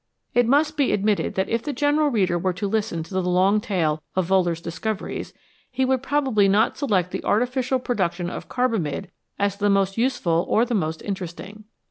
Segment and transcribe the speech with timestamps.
[0.33, 3.61] It must be admitted that if the general reader were to listen to the long
[3.61, 5.31] tale of Wohler's discoveries,
[5.69, 10.65] he would probably not select the artificial production of carbamide as the most useful or
[10.65, 11.65] the most interesting.